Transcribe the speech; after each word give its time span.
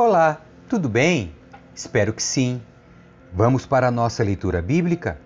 Olá, 0.00 0.40
tudo 0.68 0.88
bem? 0.88 1.32
Espero 1.74 2.12
que 2.12 2.22
sim. 2.22 2.62
Vamos 3.34 3.66
para 3.66 3.88
a 3.88 3.90
nossa 3.90 4.22
leitura 4.22 4.62
bíblica? 4.62 5.18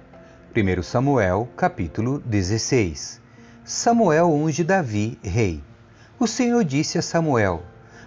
1 0.57 0.83
Samuel, 0.83 1.47
capítulo 1.55 2.21
16. 2.21 3.21
Samuel 3.67 4.33
unge 4.33 4.65
Davi 4.65 5.19
rei. 5.23 5.63
O 6.19 6.27
Senhor 6.27 6.65
disse 6.65 6.97
a 6.97 7.03
Samuel: 7.03 7.63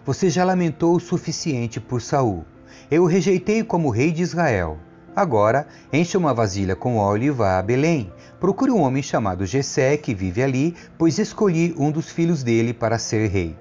Você 0.08 0.28
já 0.28 0.44
lamentou 0.44 0.96
o 0.96 1.00
suficiente 1.00 1.80
por 1.80 2.02
Saul. 2.02 2.44
Eu 2.90 3.04
o 3.04 3.08
rejeitei 3.08 3.64
como 3.64 3.92
rei 3.92 4.12
de 4.12 4.24
Israel. 4.24 4.80
Agora, 5.16 5.68
encha 5.94 6.18
uma 6.18 6.34
vasilha 6.34 6.76
com 6.76 6.98
óleo 6.98 7.26
e 7.26 7.30
vá 7.30 7.60
a 7.60 7.62
Belém. 7.62 8.12
Procure 8.40 8.72
um 8.72 8.82
homem 8.82 9.04
chamado 9.04 9.46
Jessé 9.46 9.98
que 9.98 10.16
vive 10.16 10.42
ali, 10.42 10.76
pois 10.98 11.20
escolhi 11.20 11.76
um 11.78 11.92
dos 11.92 12.10
filhos 12.10 12.42
dele 12.42 12.74
para 12.74 12.98
ser 12.98 13.28
rei. 13.30 13.56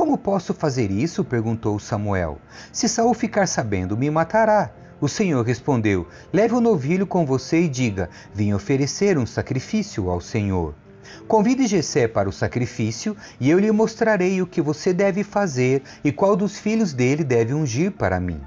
Como 0.00 0.16
posso 0.16 0.54
fazer 0.54 0.90
isso? 0.90 1.22
perguntou 1.22 1.78
Samuel. 1.78 2.38
Se 2.72 2.88
Saul 2.88 3.12
ficar 3.12 3.46
sabendo, 3.46 3.98
me 3.98 4.10
matará. 4.10 4.72
O 4.98 5.06
Senhor 5.06 5.44
respondeu: 5.44 6.08
Leve 6.32 6.54
o 6.54 6.60
novilho 6.60 7.06
com 7.06 7.26
você 7.26 7.64
e 7.64 7.68
diga: 7.68 8.08
Vim 8.32 8.54
oferecer 8.54 9.18
um 9.18 9.26
sacrifício 9.26 10.08
ao 10.08 10.18
Senhor. 10.18 10.74
Convide 11.28 11.66
Jessé 11.66 12.08
para 12.08 12.30
o 12.30 12.32
sacrifício, 12.32 13.14
e 13.38 13.50
eu 13.50 13.58
lhe 13.58 13.70
mostrarei 13.70 14.40
o 14.40 14.46
que 14.46 14.62
você 14.62 14.94
deve 14.94 15.22
fazer 15.22 15.82
e 16.02 16.10
qual 16.10 16.34
dos 16.34 16.58
filhos 16.58 16.94
dele 16.94 17.22
deve 17.22 17.52
ungir 17.52 17.92
para 17.92 18.18
mim. 18.18 18.40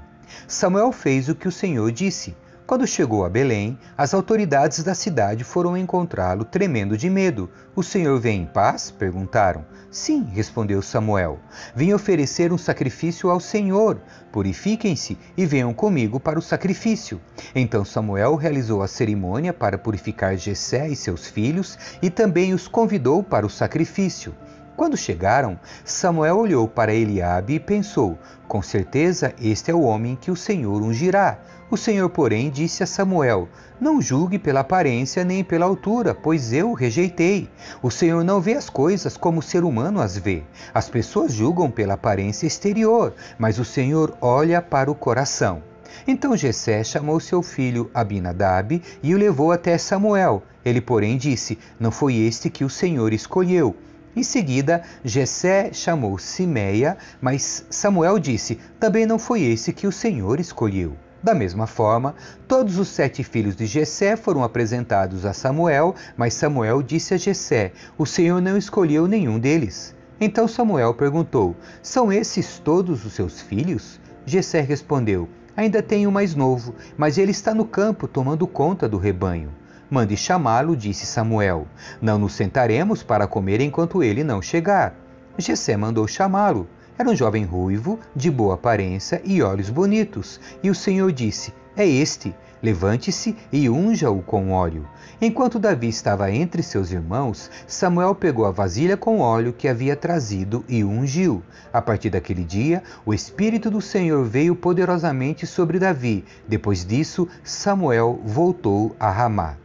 Samuel 0.48 0.90
fez 0.90 1.28
o 1.28 1.36
que 1.36 1.46
o 1.46 1.52
Senhor 1.52 1.92
disse. 1.92 2.34
Quando 2.66 2.86
chegou 2.86 3.26
a 3.26 3.28
Belém, 3.28 3.78
as 3.94 4.14
autoridades 4.14 4.82
da 4.82 4.94
cidade 4.94 5.44
foram 5.44 5.76
encontrá-lo 5.76 6.46
tremendo 6.46 6.96
de 6.96 7.10
medo. 7.10 7.50
O 7.76 7.82
Senhor 7.82 8.18
vem 8.18 8.40
em 8.40 8.46
paz? 8.46 8.90
perguntaram. 8.90 9.66
Sim, 9.90 10.24
respondeu 10.32 10.80
Samuel. 10.80 11.38
Vim 11.76 11.92
oferecer 11.92 12.54
um 12.54 12.58
sacrifício 12.58 13.28
ao 13.28 13.38
Senhor. 13.38 14.00
Purifiquem-se 14.32 15.18
e 15.36 15.44
venham 15.44 15.74
comigo 15.74 16.18
para 16.18 16.38
o 16.38 16.42
sacrifício. 16.42 17.20
Então 17.54 17.84
Samuel 17.84 18.34
realizou 18.34 18.82
a 18.82 18.88
cerimônia 18.88 19.52
para 19.52 19.76
purificar 19.76 20.34
Jessé 20.34 20.88
e 20.88 20.96
seus 20.96 21.26
filhos 21.26 21.78
e 22.00 22.08
também 22.08 22.54
os 22.54 22.66
convidou 22.66 23.22
para 23.22 23.44
o 23.44 23.50
sacrifício. 23.50 24.34
Quando 24.76 24.96
chegaram, 24.96 25.58
Samuel 25.84 26.36
olhou 26.36 26.66
para 26.66 26.92
Eliabe 26.92 27.54
e 27.54 27.60
pensou: 27.60 28.18
Com 28.48 28.60
certeza 28.60 29.32
este 29.40 29.70
é 29.70 29.74
o 29.74 29.82
homem 29.82 30.16
que 30.16 30.32
o 30.32 30.36
Senhor 30.36 30.82
ungirá. 30.82 31.38
O 31.70 31.76
Senhor, 31.76 32.10
porém, 32.10 32.50
disse 32.50 32.82
a 32.82 32.86
Samuel: 32.86 33.48
Não 33.80 34.02
julgue 34.02 34.36
pela 34.36 34.60
aparência 34.60 35.24
nem 35.24 35.44
pela 35.44 35.64
altura, 35.64 36.12
pois 36.12 36.52
eu 36.52 36.70
o 36.70 36.74
rejeitei. 36.74 37.48
O 37.80 37.90
Senhor 37.90 38.24
não 38.24 38.40
vê 38.40 38.54
as 38.54 38.68
coisas 38.68 39.16
como 39.16 39.38
o 39.38 39.42
ser 39.42 39.62
humano 39.62 40.00
as 40.00 40.18
vê. 40.18 40.42
As 40.74 40.88
pessoas 40.88 41.32
julgam 41.32 41.70
pela 41.70 41.94
aparência 41.94 42.46
exterior, 42.46 43.14
mas 43.38 43.60
o 43.60 43.64
Senhor 43.64 44.16
olha 44.20 44.60
para 44.60 44.90
o 44.90 44.94
coração. 44.94 45.62
Então 46.06 46.36
Jessé 46.36 46.82
chamou 46.82 47.20
seu 47.20 47.42
filho 47.42 47.88
Abinadab 47.94 48.82
e 49.02 49.14
o 49.14 49.18
levou 49.18 49.52
até 49.52 49.78
Samuel. 49.78 50.42
Ele, 50.64 50.80
porém, 50.80 51.16
disse: 51.16 51.58
Não 51.78 51.92
foi 51.92 52.16
este 52.16 52.50
que 52.50 52.64
o 52.64 52.70
Senhor 52.70 53.12
escolheu. 53.12 53.76
Em 54.16 54.22
seguida, 54.22 54.82
Jessé 55.04 55.72
chamou 55.72 56.18
Simeia, 56.18 56.96
mas 57.20 57.66
Samuel 57.68 58.18
disse: 58.18 58.58
Também 58.78 59.06
não 59.06 59.18
foi 59.18 59.42
esse 59.42 59.72
que 59.72 59.86
o 59.86 59.92
Senhor 59.92 60.38
escolheu. 60.38 60.96
Da 61.20 61.34
mesma 61.34 61.66
forma, 61.66 62.14
todos 62.46 62.78
os 62.78 62.88
sete 62.88 63.24
filhos 63.24 63.56
de 63.56 63.66
Jessé 63.66 64.14
foram 64.14 64.44
apresentados 64.44 65.24
a 65.24 65.32
Samuel, 65.32 65.94
mas 66.16 66.34
Samuel 66.34 66.82
disse 66.82 67.14
a 67.14 67.16
Jessé: 67.16 67.72
O 67.96 68.06
Senhor 68.06 68.40
não 68.40 68.56
escolheu 68.56 69.08
nenhum 69.08 69.38
deles. 69.38 69.96
Então 70.20 70.46
Samuel 70.46 70.94
perguntou: 70.94 71.56
São 71.82 72.12
esses 72.12 72.58
todos 72.58 73.04
os 73.04 73.14
seus 73.14 73.40
filhos? 73.40 73.98
Jessé 74.24 74.60
respondeu: 74.60 75.28
Ainda 75.56 75.82
tenho 75.82 76.12
mais 76.12 76.34
novo, 76.34 76.74
mas 76.96 77.18
ele 77.18 77.30
está 77.30 77.54
no 77.54 77.64
campo 77.64 78.06
tomando 78.06 78.46
conta 78.46 78.88
do 78.88 78.98
rebanho. 78.98 79.50
Mande 79.94 80.16
chamá-lo, 80.16 80.76
disse 80.76 81.06
Samuel. 81.06 81.68
Não 82.02 82.18
nos 82.18 82.32
sentaremos 82.32 83.04
para 83.04 83.28
comer 83.28 83.60
enquanto 83.60 84.02
ele 84.02 84.24
não 84.24 84.42
chegar. 84.42 84.92
Jessé 85.38 85.76
mandou 85.76 86.08
chamá-lo. 86.08 86.66
Era 86.98 87.08
um 87.08 87.14
jovem 87.14 87.44
ruivo, 87.44 88.00
de 88.12 88.28
boa 88.28 88.54
aparência 88.54 89.22
e 89.24 89.40
olhos 89.40 89.70
bonitos. 89.70 90.40
E 90.64 90.68
o 90.68 90.74
Senhor 90.74 91.12
disse: 91.12 91.54
É 91.76 91.86
este. 91.86 92.34
Levante-se 92.60 93.36
e 93.52 93.70
unja-o 93.70 94.20
com 94.20 94.50
óleo. 94.50 94.84
Enquanto 95.20 95.60
Davi 95.60 95.90
estava 95.90 96.28
entre 96.32 96.60
seus 96.60 96.90
irmãos, 96.90 97.48
Samuel 97.64 98.16
pegou 98.16 98.46
a 98.46 98.50
vasilha 98.50 98.96
com 98.96 99.20
óleo 99.20 99.52
que 99.52 99.68
havia 99.68 99.94
trazido 99.94 100.64
e 100.68 100.82
ungiu. 100.82 101.40
A 101.72 101.80
partir 101.80 102.10
daquele 102.10 102.42
dia, 102.42 102.82
o 103.06 103.14
Espírito 103.14 103.70
do 103.70 103.80
Senhor 103.80 104.24
veio 104.24 104.56
poderosamente 104.56 105.46
sobre 105.46 105.78
Davi. 105.78 106.24
Depois 106.48 106.84
disso, 106.84 107.28
Samuel 107.44 108.20
voltou 108.24 108.96
a 108.98 109.08
Ramá. 109.08 109.62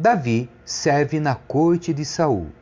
Davi 0.00 0.48
serve 0.64 1.18
na 1.18 1.34
corte 1.34 1.92
de 1.92 2.04
Saul. 2.04 2.52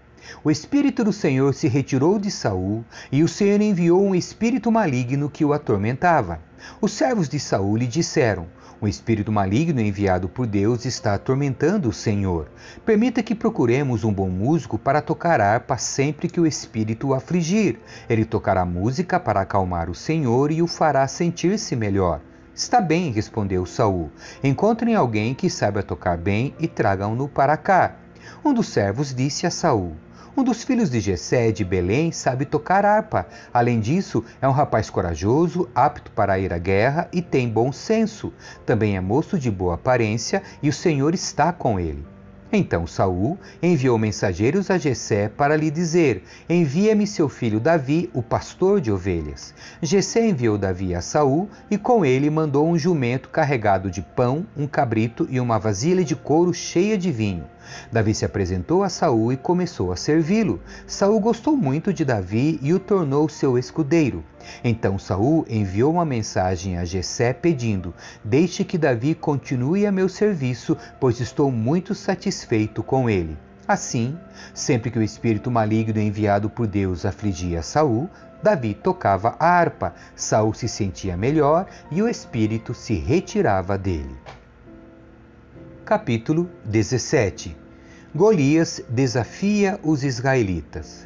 O 0.42 0.50
espírito 0.50 1.04
do 1.04 1.12
Senhor 1.12 1.52
se 1.52 1.68
retirou 1.68 2.18
de 2.18 2.30
Saul, 2.30 2.82
e 3.12 3.22
o 3.22 3.28
Senhor 3.28 3.60
enviou 3.60 4.02
um 4.02 4.14
espírito 4.14 4.72
maligno 4.72 5.28
que 5.28 5.44
o 5.44 5.52
atormentava. 5.52 6.40
Os 6.80 6.92
servos 6.92 7.28
de 7.28 7.38
Saul 7.38 7.76
lhe 7.76 7.86
disseram: 7.86 8.46
um 8.80 8.88
espírito 8.88 9.30
maligno 9.30 9.82
enviado 9.82 10.30
por 10.30 10.46
Deus 10.46 10.86
está 10.86 11.12
atormentando 11.12 11.90
o 11.90 11.92
Senhor. 11.92 12.50
Permita 12.86 13.22
que 13.22 13.34
procuremos 13.34 14.02
um 14.02 14.12
bom 14.12 14.30
músico 14.30 14.78
para 14.78 15.02
tocar 15.02 15.38
harpa 15.38 15.76
sempre 15.76 16.28
que 16.28 16.40
o 16.40 16.46
espírito 16.46 17.08
o 17.08 17.14
afligir. 17.14 17.78
Ele 18.08 18.24
tocará 18.24 18.64
música 18.64 19.20
para 19.20 19.42
acalmar 19.42 19.90
o 19.90 19.94
Senhor 19.94 20.50
e 20.50 20.62
o 20.62 20.66
fará 20.66 21.06
sentir-se 21.06 21.76
melhor. 21.76 22.22
Está 22.56 22.80
bem, 22.80 23.12
respondeu 23.12 23.66
Saul. 23.66 24.10
Encontrem 24.42 24.94
alguém 24.94 25.34
que 25.34 25.50
saiba 25.50 25.82
tocar 25.82 26.16
bem 26.16 26.54
e 26.58 26.66
tragam-no 26.66 27.28
para 27.28 27.54
cá. 27.54 27.96
Um 28.42 28.54
dos 28.54 28.68
servos 28.68 29.14
disse 29.14 29.46
a 29.46 29.50
Saul: 29.50 29.94
um 30.34 30.42
dos 30.42 30.64
filhos 30.64 30.88
de 30.88 30.98
Jessé 30.98 31.52
de 31.52 31.62
Belém 31.62 32.10
sabe 32.10 32.46
tocar 32.46 32.86
harpa. 32.86 33.26
Além 33.52 33.78
disso, 33.78 34.24
é 34.40 34.48
um 34.48 34.52
rapaz 34.52 34.88
corajoso, 34.88 35.68
apto 35.74 36.10
para 36.12 36.38
ir 36.38 36.50
à 36.50 36.58
guerra 36.58 37.08
e 37.12 37.20
tem 37.20 37.46
bom 37.46 37.70
senso. 37.70 38.32
Também 38.64 38.96
é 38.96 39.00
moço 39.02 39.38
de 39.38 39.50
boa 39.50 39.74
aparência 39.74 40.42
e 40.62 40.70
o 40.70 40.72
Senhor 40.72 41.12
está 41.12 41.52
com 41.52 41.78
ele. 41.78 42.15
Então 42.52 42.86
Saul 42.86 43.36
enviou 43.60 43.98
mensageiros 43.98 44.70
a 44.70 44.78
Jessé 44.78 45.28
para 45.28 45.56
lhe 45.56 45.70
dizer: 45.70 46.22
Envia-me 46.48 47.06
seu 47.06 47.28
filho 47.28 47.58
Davi, 47.58 48.08
o 48.14 48.22
pastor 48.22 48.80
de 48.80 48.92
ovelhas. 48.92 49.52
Jessé 49.82 50.28
enviou 50.28 50.56
Davi 50.56 50.94
a 50.94 51.00
Saul 51.00 51.48
e 51.68 51.76
com 51.76 52.04
ele 52.04 52.30
mandou 52.30 52.68
um 52.68 52.78
jumento 52.78 53.28
carregado 53.28 53.90
de 53.90 54.00
pão, 54.00 54.46
um 54.56 54.66
cabrito 54.66 55.26
e 55.28 55.40
uma 55.40 55.58
vasilha 55.58 56.04
de 56.04 56.14
couro 56.14 56.54
cheia 56.54 56.96
de 56.96 57.10
vinho. 57.10 57.44
Davi 57.90 58.14
se 58.14 58.24
apresentou 58.24 58.84
a 58.84 58.88
Saul 58.88 59.32
e 59.32 59.36
começou 59.36 59.90
a 59.90 59.96
servi-lo. 59.96 60.60
Saul 60.86 61.18
gostou 61.18 61.56
muito 61.56 61.92
de 61.92 62.04
Davi 62.04 62.60
e 62.62 62.72
o 62.72 62.78
tornou 62.78 63.28
seu 63.28 63.58
escudeiro. 63.58 64.22
Então 64.62 64.98
Saul 64.98 65.44
enviou 65.48 65.92
uma 65.92 66.04
mensagem 66.04 66.78
a 66.78 66.84
Jessé 66.84 67.32
pedindo: 67.32 67.94
Deixe 68.24 68.64
que 68.64 68.78
Davi 68.78 69.14
continue 69.14 69.86
a 69.86 69.92
meu 69.92 70.08
serviço, 70.08 70.76
pois 71.00 71.20
estou 71.20 71.50
muito 71.50 71.94
satisfeito 71.94 72.82
com 72.82 73.08
ele. 73.08 73.36
Assim, 73.66 74.16
sempre 74.54 74.90
que 74.90 74.98
o 74.98 75.02
espírito 75.02 75.50
maligno 75.50 76.00
enviado 76.00 76.48
por 76.48 76.66
Deus 76.66 77.04
afligia 77.04 77.62
Saul, 77.62 78.08
Davi 78.42 78.74
tocava 78.74 79.34
a 79.40 79.46
harpa, 79.46 79.94
Saul 80.14 80.54
se 80.54 80.68
sentia 80.68 81.16
melhor 81.16 81.66
e 81.90 82.00
o 82.00 82.08
espírito 82.08 82.72
se 82.72 82.94
retirava 82.94 83.76
dele. 83.76 84.14
Capítulo 85.84 86.48
17 86.64 87.56
Golias 88.14 88.80
desafia 88.88 89.78
os 89.82 90.02
israelitas. 90.04 91.05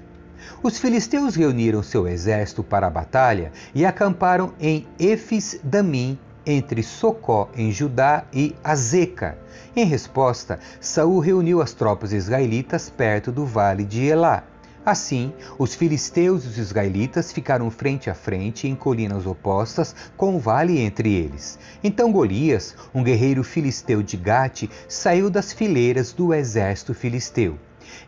Os 0.62 0.78
filisteus 0.78 1.34
reuniram 1.34 1.83
seu 1.83 2.06
exército 2.06 2.62
para 2.62 2.87
a 2.87 2.91
batalha 2.91 3.53
e 3.75 3.87
acamparam 3.87 4.53
em 4.61 4.87
Efes-Damim, 4.99 6.19
entre 6.44 6.82
Socó, 6.82 7.49
em 7.56 7.70
Judá, 7.70 8.25
e 8.32 8.55
Azeca. 8.62 9.38
Em 9.75 9.85
resposta, 9.85 10.58
Saul 10.81 11.20
reuniu 11.20 11.62
as 11.62 11.73
tropas 11.73 12.12
israelitas 12.12 12.91
perto 12.91 13.31
do 13.31 13.47
vale 13.47 13.85
de 13.85 14.05
Elá. 14.05 14.44
Assim, 14.85 15.32
os 15.58 15.75
filisteus 15.75 16.44
e 16.44 16.49
os 16.49 16.58
israelitas 16.58 17.31
ficaram 17.31 17.70
frente 17.70 18.08
a 18.08 18.14
frente 18.14 18.67
em 18.67 18.75
colinas 18.75 19.26
opostas, 19.26 19.94
com 20.17 20.35
o 20.35 20.38
vale 20.38 20.81
entre 20.81 21.12
eles. 21.12 21.58
Então 21.85 22.11
Golias, 22.11 22.75
um 22.94 23.03
guerreiro 23.03 23.44
filisteu 23.44 24.03
de 24.03 24.17
Gate, 24.17 24.70
saiu 24.88 25.29
das 25.29 25.53
fileiras 25.53 26.12
do 26.12 26.32
exército 26.32 26.94
filisteu. 26.94 27.58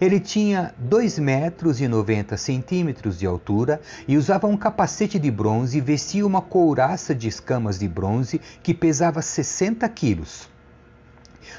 Ele 0.01 0.21
tinha 0.21 0.75
2 0.79 1.19
metros 1.19 1.81
e 1.81 1.89
90 1.89 2.37
centímetros 2.37 3.19
de 3.19 3.27
altura 3.27 3.81
e 4.07 4.17
usava 4.17 4.47
um 4.47 4.57
capacete 4.57 5.19
de 5.19 5.31
bronze 5.31 5.79
e 5.79 5.81
vestia 5.81 6.27
uma 6.27 6.41
couraça 6.41 7.15
de 7.15 7.29
escamas 7.29 7.79
de 7.79 7.89
bronze 7.89 8.41
que 8.63 8.75
pesava 8.75 9.23
60 9.23 9.89
quilos. 9.89 10.53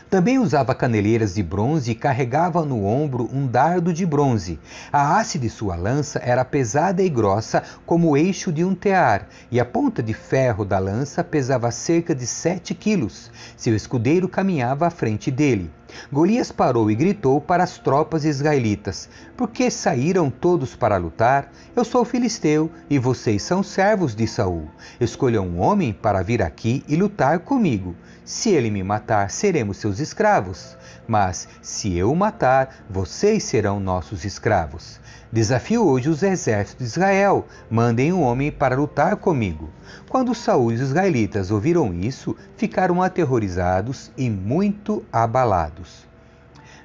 Também 0.10 0.38
usava 0.38 0.76
caneleiras 0.76 1.34
de 1.36 1.44
bronze 1.44 1.92
e 1.92 1.96
carregava 1.96 2.64
no 2.64 2.86
ombro 2.86 3.30
um 3.34 3.48
dardo 3.48 3.92
de 3.92 4.06
bronze. 4.06 4.60
A 4.92 5.18
haste 5.18 5.40
de 5.40 5.50
sua 5.50 5.76
lança 5.76 6.20
era 6.24 6.46
pesada 6.46 7.02
e 7.02 7.10
grossa 7.10 7.64
como 7.86 8.12
o 8.12 8.18
eixo 8.18 8.52
de 8.52 8.64
um 8.64 8.76
tear, 8.76 9.28
e 9.52 9.60
a 9.60 9.66
ponta 9.66 10.04
de 10.04 10.14
ferro 10.14 10.64
da 10.64 10.80
lança 10.80 11.24
pesava 11.24 11.72
cerca 11.72 12.14
de 12.14 12.28
sete 12.28 12.74
quilos. 12.74 13.32
Seu 13.58 13.76
escudeiro 13.76 14.30
caminhava 14.30 14.88
à 14.88 14.90
frente 14.90 15.32
dele. 15.32 15.72
Golias 16.12 16.52
parou 16.52 16.90
e 16.90 16.96
gritou 16.96 17.40
para 17.40 17.64
as 17.64 17.78
tropas 17.78 18.26
israelitas: 18.26 19.10
Por 19.36 19.50
que 19.50 19.70
saíram 19.70 20.30
todos 20.30 20.76
para 20.76 20.98
lutar? 20.98 21.52
Eu 21.76 21.84
sou 21.84 22.04
filisteu 22.06 22.70
e 22.90 23.00
vocês 23.00 23.44
são 23.44 23.64
servos 23.64 24.16
de 24.16 24.28
Saul. 24.28 24.68
Escolham 25.00 25.48
um 25.48 25.60
homem 25.60 25.94
para 25.94 26.22
vir 26.22 26.42
aqui 26.42 26.84
e 26.88 26.96
lutar 26.96 27.40
comigo. 27.40 27.96
Se 28.26 28.50
ele 28.52 28.72
me 28.72 28.82
matar, 28.84 29.30
seremos 29.30 29.78
seus 29.78 30.00
escravos. 30.00 30.78
Mas 31.06 31.48
se 31.62 31.98
eu 31.98 32.12
o 32.12 32.16
matar, 32.16 32.86
vocês 32.90 33.44
serão 33.44 33.80
nossos 33.80 34.24
escravos. 34.24 35.00
Desafio 35.32 35.86
hoje 35.86 36.10
os 36.10 36.24
exércitos 36.24 36.88
de 36.88 36.92
Israel. 36.92 37.46
Mandem 37.70 38.14
um 38.14 38.22
homem 38.22 38.52
para 38.52 38.76
lutar 38.76 39.18
comigo. 39.18 39.70
Quando 40.08 40.34
Saul 40.34 40.72
e 40.72 40.76
os 40.76 40.82
israelitas 40.82 41.52
ouviram 41.52 41.94
isso, 41.94 42.36
ficaram 42.56 43.02
aterrorizados 43.02 44.12
e 44.18 44.30
muito 44.30 45.04
abalados. 45.12 46.08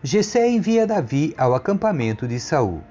Jessé 0.02 0.49
envia 0.49 0.87
Davi 0.87 1.34
ao 1.38 1.55
acampamento 1.55 2.26
de 2.26 2.41
Saul. 2.41 2.82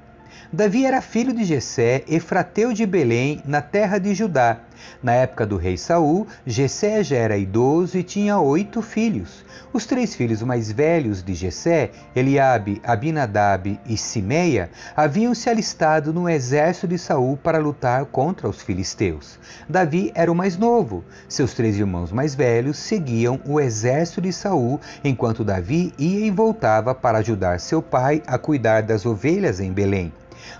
Davi 0.51 0.85
era 0.85 1.01
filho 1.01 1.33
de 1.33 1.43
Jessé, 1.43 2.05
efrateu 2.07 2.71
de 2.71 2.85
Belém, 2.85 3.41
na 3.45 3.61
terra 3.61 3.97
de 3.97 4.15
Judá. 4.15 4.61
Na 5.03 5.11
época 5.11 5.45
do 5.45 5.57
rei 5.57 5.75
Saul, 5.75 6.25
Jessé 6.45 7.03
já 7.03 7.17
era 7.17 7.35
idoso 7.35 7.97
e 7.97 8.03
tinha 8.03 8.39
oito 8.39 8.81
filhos. 8.81 9.43
Os 9.73 9.85
três 9.85 10.15
filhos 10.15 10.41
mais 10.41 10.71
velhos 10.71 11.21
de 11.21 11.33
Jessé, 11.33 11.91
Eliabe, 12.15 12.81
Abinadab 12.85 13.77
e 13.85 13.97
Simeia, 13.97 14.69
haviam 14.95 15.35
se 15.35 15.49
alistado 15.49 16.13
no 16.13 16.29
exército 16.29 16.87
de 16.87 16.97
Saul 16.97 17.35
para 17.35 17.57
lutar 17.57 18.05
contra 18.05 18.47
os 18.47 18.61
filisteus. 18.61 19.37
Davi 19.67 20.13
era 20.15 20.31
o 20.31 20.35
mais 20.35 20.57
novo. 20.57 21.03
Seus 21.27 21.53
três 21.53 21.77
irmãos 21.77 22.13
mais 22.13 22.33
velhos 22.33 22.77
seguiam 22.77 23.37
o 23.45 23.59
exército 23.59 24.21
de 24.21 24.31
Saul, 24.31 24.79
enquanto 25.03 25.43
Davi 25.43 25.93
ia 25.97 26.25
e 26.25 26.31
voltava 26.31 26.95
para 26.95 27.17
ajudar 27.17 27.59
seu 27.59 27.81
pai 27.81 28.23
a 28.25 28.37
cuidar 28.37 28.81
das 28.83 29.05
ovelhas 29.05 29.59
em 29.59 29.73
Belém. 29.73 30.13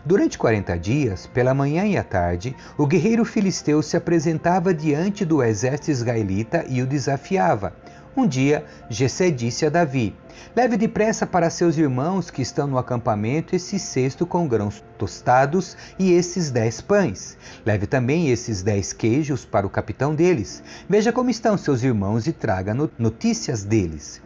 Durante 0.06 0.38
quarenta 0.38 0.78
dias, 0.78 1.28
pela 1.28 1.54
manhã 1.54 1.86
e 1.86 1.98
à 1.98 2.04
tarde, 2.04 2.56
o 2.78 2.86
guerreiro 2.88 3.26
filisteu 3.26 3.82
se 3.82 3.98
apresentava 3.98 4.74
diante 4.74 5.26
do 5.26 5.44
exército 5.44 5.92
israelita 5.92 6.66
e 6.68 6.82
o 6.82 6.88
desafiava. 6.88 7.74
Um 8.16 8.26
dia, 8.26 8.66
Jessé 8.90 9.30
disse 9.30 9.64
a 9.64 9.70
Davi: 9.70 10.16
Leve 10.56 10.76
depressa 10.76 11.28
para 11.28 11.52
seus 11.52 11.78
irmãos 11.78 12.32
que 12.32 12.42
estão 12.42 12.66
no 12.66 12.80
acampamento 12.80 13.56
esse 13.56 13.78
cesto 13.78 14.26
com 14.26 14.48
grãos 14.48 14.84
tostados 14.98 15.78
e 16.00 16.14
esses 16.14 16.50
dez 16.50 16.82
pães. 16.82 17.38
Leve 17.64 17.86
também 17.86 18.30
esses 18.30 18.64
dez 18.64 18.92
queijos 18.92 19.46
para 19.46 19.68
o 19.68 19.70
capitão 19.70 20.16
deles. 20.16 20.64
Veja 20.90 21.14
como 21.14 21.30
estão 21.30 21.58
seus 21.58 21.84
irmãos 21.84 22.26
e 22.26 22.34
traga 22.34 22.74
notícias 22.98 23.64
deles. 23.64 24.20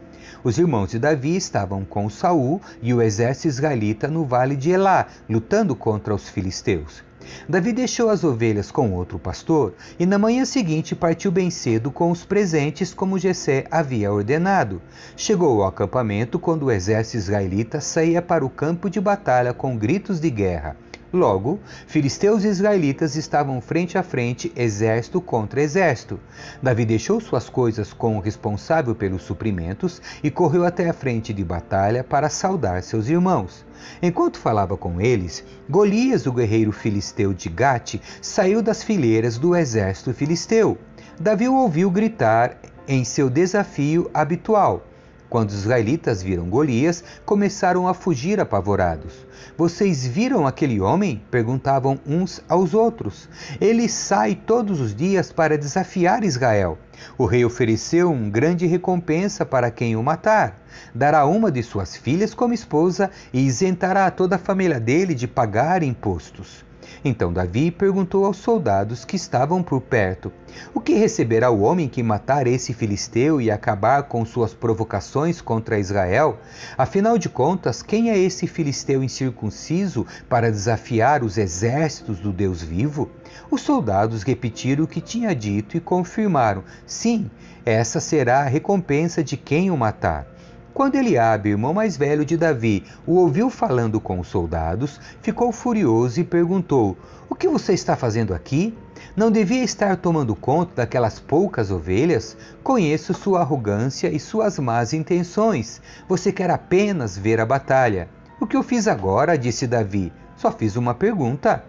Os 0.44 0.58
irmãos 0.58 0.90
de 0.90 0.98
Davi 0.98 1.36
estavam 1.36 1.84
com 1.84 2.08
Saul 2.08 2.60
e 2.80 2.92
o 2.92 3.00
exército 3.02 3.48
israelita 3.48 4.08
no 4.08 4.24
vale 4.24 4.56
de 4.56 4.70
Elá, 4.70 5.06
lutando 5.28 5.74
contra 5.74 6.14
os 6.14 6.28
filisteus. 6.28 7.02
Davi 7.48 7.72
deixou 7.72 8.10
as 8.10 8.24
ovelhas 8.24 8.70
com 8.70 8.92
outro 8.92 9.18
pastor 9.18 9.74
e 9.98 10.04
na 10.04 10.18
manhã 10.18 10.44
seguinte 10.44 10.94
partiu 10.94 11.30
bem 11.30 11.50
cedo 11.50 11.90
com 11.90 12.10
os 12.10 12.24
presentes 12.24 12.92
como 12.92 13.18
Jessé 13.18 13.64
havia 13.70 14.12
ordenado. 14.12 14.82
Chegou 15.16 15.62
ao 15.62 15.68
acampamento 15.68 16.38
quando 16.38 16.64
o 16.64 16.70
exército 16.70 17.18
israelita 17.18 17.80
saía 17.80 18.20
para 18.20 18.44
o 18.44 18.50
campo 18.50 18.90
de 18.90 19.00
batalha 19.00 19.52
com 19.52 19.76
gritos 19.76 20.20
de 20.20 20.30
guerra. 20.30 20.76
Logo, 21.12 21.60
filisteus 21.86 22.42
e 22.42 22.48
israelitas 22.48 23.16
estavam 23.16 23.60
frente 23.60 23.98
a 23.98 24.02
frente, 24.02 24.50
exército 24.56 25.20
contra 25.20 25.60
exército. 25.60 26.18
Davi 26.62 26.86
deixou 26.86 27.20
suas 27.20 27.50
coisas 27.50 27.92
com 27.92 28.16
o 28.16 28.20
responsável 28.20 28.94
pelos 28.94 29.22
suprimentos 29.22 30.00
e 30.24 30.30
correu 30.30 30.64
até 30.64 30.88
a 30.88 30.94
frente 30.94 31.34
de 31.34 31.44
batalha 31.44 32.02
para 32.02 32.30
saudar 32.30 32.82
seus 32.82 33.08
irmãos. 33.08 33.66
Enquanto 34.00 34.38
falava 34.38 34.74
com 34.74 35.00
eles, 35.00 35.44
Golias, 35.68 36.24
o 36.24 36.32
guerreiro 36.32 36.72
filisteu 36.72 37.34
de 37.34 37.50
Gate, 37.50 38.00
saiu 38.22 38.62
das 38.62 38.82
fileiras 38.82 39.36
do 39.36 39.54
exército 39.54 40.14
filisteu. 40.14 40.78
Davi 41.20 41.46
o 41.46 41.56
ouviu 41.56 41.90
gritar 41.90 42.56
em 42.88 43.04
seu 43.04 43.28
desafio 43.28 44.10
habitual. 44.14 44.86
Quando 45.32 45.48
os 45.48 45.60
israelitas 45.60 46.22
viram 46.22 46.50
Golias, 46.50 47.02
começaram 47.24 47.88
a 47.88 47.94
fugir 47.94 48.38
apavorados. 48.38 49.26
Vocês 49.56 50.06
viram 50.06 50.46
aquele 50.46 50.78
homem? 50.78 51.22
perguntavam 51.30 51.98
uns 52.06 52.42
aos 52.46 52.74
outros. 52.74 53.30
Ele 53.58 53.88
sai 53.88 54.34
todos 54.34 54.78
os 54.78 54.94
dias 54.94 55.32
para 55.32 55.56
desafiar 55.56 56.22
Israel. 56.22 56.76
O 57.16 57.24
rei 57.24 57.46
ofereceu 57.46 58.12
uma 58.12 58.28
grande 58.28 58.66
recompensa 58.66 59.46
para 59.46 59.70
quem 59.70 59.96
o 59.96 60.02
matar. 60.02 60.60
Dará 60.94 61.24
uma 61.24 61.50
de 61.50 61.62
suas 61.62 61.96
filhas 61.96 62.34
como 62.34 62.52
esposa 62.52 63.10
e 63.32 63.40
isentará 63.40 64.10
toda 64.10 64.36
a 64.36 64.38
família 64.38 64.78
dele 64.78 65.14
de 65.14 65.26
pagar 65.26 65.82
impostos. 65.82 66.62
Então 67.04 67.32
Davi 67.32 67.70
perguntou 67.70 68.24
aos 68.24 68.36
soldados 68.36 69.04
que 69.04 69.16
estavam 69.16 69.62
por 69.62 69.80
perto: 69.80 70.32
O 70.74 70.80
que 70.80 70.94
receberá 70.94 71.50
o 71.50 71.60
homem 71.60 71.88
que 71.88 72.02
matar 72.02 72.46
esse 72.46 72.72
filisteu 72.72 73.40
e 73.40 73.50
acabar 73.50 74.04
com 74.04 74.24
suas 74.24 74.54
provocações 74.54 75.40
contra 75.40 75.78
Israel? 75.78 76.38
Afinal 76.76 77.18
de 77.18 77.28
contas, 77.28 77.82
quem 77.82 78.10
é 78.10 78.18
esse 78.18 78.46
filisteu 78.46 79.02
incircunciso 79.02 80.06
para 80.28 80.50
desafiar 80.50 81.22
os 81.22 81.38
exércitos 81.38 82.18
do 82.20 82.32
Deus 82.32 82.62
vivo? 82.62 83.10
Os 83.50 83.62
soldados 83.62 84.22
repetiram 84.22 84.84
o 84.84 84.88
que 84.88 85.00
tinha 85.00 85.34
dito 85.34 85.76
e 85.76 85.80
confirmaram: 85.80 86.64
Sim, 86.86 87.30
essa 87.64 88.00
será 88.00 88.40
a 88.40 88.48
recompensa 88.48 89.22
de 89.22 89.36
quem 89.36 89.70
o 89.70 89.76
matar. 89.76 90.31
Quando 90.74 90.94
Eliabe, 90.94 91.50
irmão 91.50 91.74
mais 91.74 91.98
velho 91.98 92.24
de 92.24 92.34
Davi, 92.34 92.84
o 93.06 93.16
ouviu 93.16 93.50
falando 93.50 94.00
com 94.00 94.18
os 94.18 94.28
soldados, 94.28 94.98
ficou 95.20 95.52
furioso 95.52 96.18
e 96.18 96.24
perguntou: 96.24 96.96
O 97.28 97.34
que 97.34 97.46
você 97.46 97.74
está 97.74 97.94
fazendo 97.94 98.32
aqui? 98.32 98.74
Não 99.14 99.30
devia 99.30 99.62
estar 99.62 99.98
tomando 99.98 100.34
conta 100.34 100.76
daquelas 100.76 101.18
poucas 101.18 101.70
ovelhas? 101.70 102.38
Conheço 102.62 103.12
sua 103.12 103.40
arrogância 103.40 104.08
e 104.08 104.18
suas 104.18 104.58
más 104.58 104.94
intenções. 104.94 105.82
Você 106.08 106.32
quer 106.32 106.50
apenas 106.50 107.18
ver 107.18 107.38
a 107.38 107.44
batalha. 107.44 108.08
O 108.40 108.46
que 108.46 108.56
eu 108.56 108.62
fiz 108.62 108.88
agora? 108.88 109.36
disse 109.36 109.66
Davi. 109.66 110.10
Só 110.36 110.50
fiz 110.50 110.74
uma 110.74 110.94
pergunta. 110.94 111.62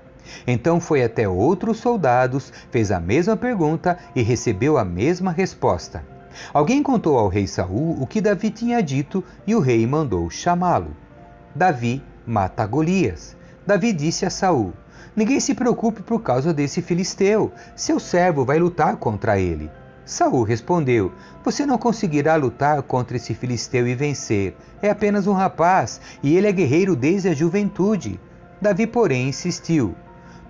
Então 0.48 0.80
foi 0.80 1.04
até 1.04 1.28
outros 1.28 1.78
soldados, 1.78 2.54
fez 2.72 2.90
a 2.90 3.02
mesma 3.02 3.36
pergunta 3.36 3.98
e 4.16 4.22
recebeu 4.22 4.78
a 4.78 4.86
mesma 4.86 5.30
resposta. 5.30 6.13
Alguém 6.54 6.84
contou 6.84 7.18
ao 7.18 7.28
rei 7.28 7.48
Saul 7.48 8.02
o 8.02 8.08
que 8.08 8.22
Davi 8.22 8.50
tinha 8.50 8.82
dito 8.82 9.24
e 9.46 9.56
o 9.56 9.60
rei 9.60 9.86
mandou 9.86 10.30
chamá-lo. 10.30 10.96
Davi 11.56 12.02
mata 12.26 12.66
Golias. 12.66 13.36
Davi 13.66 13.94
disse 13.94 14.26
a 14.26 14.30
Saul: 14.30 14.74
Ninguém 15.16 15.40
se 15.40 15.54
preocupe 15.54 16.02
por 16.02 16.22
causa 16.22 16.54
desse 16.54 16.82
filisteu. 16.82 17.52
Seu 17.76 18.00
servo 18.00 18.44
vai 18.44 18.58
lutar 18.58 18.98
contra 18.98 19.40
ele. 19.40 19.70
Saul 20.06 20.44
respondeu: 20.44 21.12
Você 21.44 21.66
não 21.66 21.78
conseguirá 21.78 22.36
lutar 22.36 22.82
contra 22.82 23.18
esse 23.18 23.34
filisteu 23.34 23.88
e 23.88 23.96
vencer. 23.96 24.56
É 24.82 24.90
apenas 24.90 25.28
um 25.28 25.34
rapaz, 25.34 26.02
e 26.22 26.36
ele 26.36 26.48
é 26.48 26.52
guerreiro 26.52 26.96
desde 26.96 27.30
a 27.30 27.34
juventude. 27.34 28.20
Davi, 28.60 28.88
porém, 28.88 29.30
insistiu: 29.30 29.96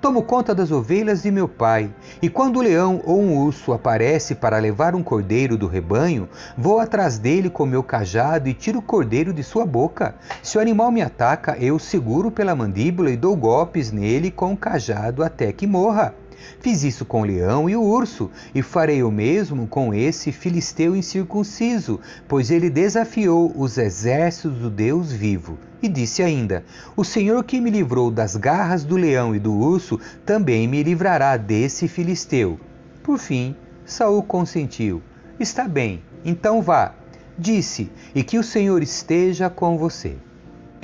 Tomo 0.04 0.22
conta 0.22 0.54
das 0.54 0.70
ovelhas 0.70 1.24
de 1.24 1.32
meu 1.32 1.48
pai, 1.48 1.90
e 2.22 2.28
quando 2.28 2.58
o 2.58 2.62
leão 2.62 3.02
ou 3.06 3.22
um 3.22 3.38
urso 3.38 3.72
aparece 3.72 4.36
para 4.36 4.58
levar 4.58 4.96
um 4.96 5.02
cordeiro 5.02 5.58
do 5.58 5.66
rebanho, 5.66 6.28
vou 6.58 6.82
atrás 6.82 7.18
dele 7.18 7.50
com 7.50 7.66
meu 7.66 7.82
cajado 7.82 8.50
e 8.50 8.54
tiro 8.54 8.80
o 8.80 8.82
cordeiro 8.82 9.32
de 9.32 9.42
sua 9.42 9.66
boca. 9.66 10.14
Se 10.42 10.58
o 10.58 10.62
animal 10.62 10.92
me 10.92 11.02
ataca, 11.02 11.56
eu 11.58 11.78
o 11.78 11.80
seguro 11.80 12.30
pela 12.30 12.54
mandíbula 12.54 13.12
e 13.12 13.16
dou 13.16 13.34
golpes 13.34 13.94
nele 13.94 14.30
com 14.30 14.52
o 14.52 14.58
cajado 14.58 15.24
até 15.24 15.54
que 15.54 15.66
morra. 15.66 16.14
Fiz 16.60 16.84
isso 16.84 17.06
com 17.06 17.22
o 17.22 17.26
leão 17.26 17.70
e 17.70 17.76
o 17.76 17.82
urso, 17.82 18.30
e 18.54 18.62
farei 18.62 19.04
o 19.04 19.12
mesmo 19.12 19.68
com 19.68 19.94
esse 19.94 20.32
filisteu 20.32 20.96
incircunciso, 20.96 22.00
pois 22.28 22.52
ele 22.52 22.70
desafiou 22.70 23.52
os 23.56 23.78
exércitos 23.78 24.60
do 24.60 24.70
Deus 24.70 25.12
vivo. 25.12 25.58
E 25.82 25.88
disse 25.88 26.24
ainda: 26.24 26.64
O 26.96 27.04
Senhor 27.04 27.44
que 27.44 27.60
me 27.60 27.70
livrou 27.70 28.10
das 28.10 28.36
garras 28.36 28.84
do 28.84 28.96
leão 28.96 29.36
e 29.36 29.40
do 29.40 29.54
urso, 29.54 30.00
também 30.26 30.68
me 30.68 30.82
livrará 30.82 31.36
desse 31.38 31.88
filisteu. 31.88 32.60
Por 33.04 33.18
fim, 33.18 33.56
Saul 33.86 34.24
consentiu. 34.24 35.02
Está 35.40 35.68
bem, 35.68 36.02
então 36.24 36.62
vá. 36.62 36.94
Disse: 37.38 37.92
E 38.14 38.24
que 38.24 38.38
o 38.38 38.44
Senhor 38.44 38.82
esteja 38.82 39.50
com 39.50 39.78
você. 39.78 40.16